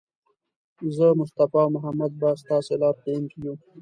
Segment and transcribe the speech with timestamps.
[0.95, 3.53] زه، مصطفی او محمد به ستاسې لارښوونکي یو.